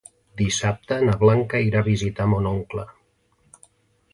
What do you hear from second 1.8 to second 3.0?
a visitar mon oncle.